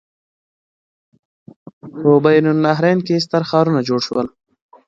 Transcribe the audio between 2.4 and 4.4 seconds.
النهرین کې ستر ښارونه جوړ شول.